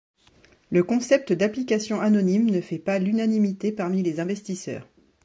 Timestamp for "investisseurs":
4.19-4.87